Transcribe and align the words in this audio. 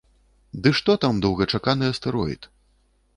Ды 0.63 0.69
што 0.79 0.95
там 1.03 1.19
доўгачаканы 1.25 1.91
астэроід! 1.97 2.49